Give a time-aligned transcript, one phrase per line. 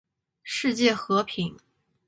[0.41, 1.55] 世界和平